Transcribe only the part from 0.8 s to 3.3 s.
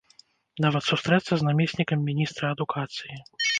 сустрэцца з намеснікам міністра адукацыі.